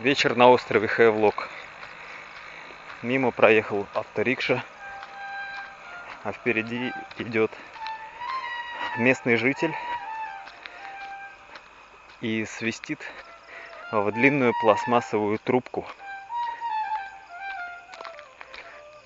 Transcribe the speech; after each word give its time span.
Вечер 0.00 0.36
на 0.36 0.50
острове 0.50 0.86
Хевлок. 0.86 1.48
Мимо 3.02 3.30
проехал 3.30 3.86
авторикша, 3.94 4.62
а 6.24 6.32
впереди 6.32 6.92
идет 7.18 7.50
местный 8.98 9.36
житель 9.36 9.74
и 12.20 12.44
свистит 12.44 13.00
в 13.92 14.10
длинную 14.12 14.52
пластмассовую 14.60 15.38
трубку. 15.38 15.86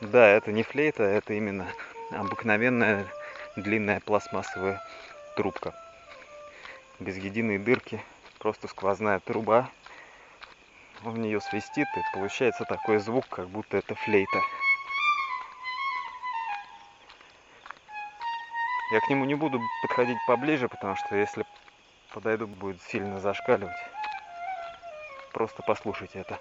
Да, 0.00 0.28
это 0.28 0.52
не 0.52 0.62
флейта, 0.62 1.02
это 1.02 1.34
именно 1.34 1.66
обыкновенная 2.10 3.06
длинная 3.56 4.00
пластмассовая 4.00 4.82
трубка. 5.36 5.74
Без 6.98 7.16
единой 7.16 7.58
дырки, 7.58 8.02
просто 8.38 8.68
сквозная 8.68 9.20
труба. 9.20 9.68
Он 11.04 11.14
в 11.14 11.18
нее 11.18 11.40
свистит, 11.40 11.86
и 11.96 12.14
получается 12.14 12.64
такой 12.64 12.98
звук, 12.98 13.26
как 13.28 13.48
будто 13.48 13.76
это 13.76 13.94
флейта. 13.94 14.40
Я 18.92 19.00
к 19.00 19.08
нему 19.08 19.24
не 19.24 19.34
буду 19.34 19.60
подходить 19.82 20.18
поближе, 20.26 20.68
потому 20.68 20.94
что 20.96 21.16
если 21.16 21.44
подойду, 22.12 22.46
будет 22.46 22.80
сильно 22.82 23.18
зашкаливать. 23.18 23.76
Просто 25.32 25.62
послушайте 25.66 26.20
это. 26.20 26.38